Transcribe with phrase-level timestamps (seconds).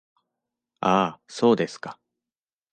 [0.79, 1.99] ああ、そうですか…。